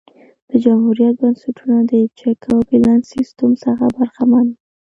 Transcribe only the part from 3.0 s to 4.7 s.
سیستم څخه برخمن وو